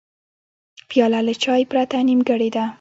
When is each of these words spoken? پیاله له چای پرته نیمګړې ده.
پیاله 0.89 1.19
له 1.27 1.33
چای 1.43 1.63
پرته 1.71 1.97
نیمګړې 2.07 2.49
ده. 2.55 2.63